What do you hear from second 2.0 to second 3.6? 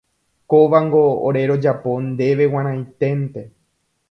ndéve g̃uarãiténte.